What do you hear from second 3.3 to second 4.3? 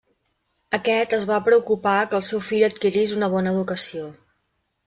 bona educació.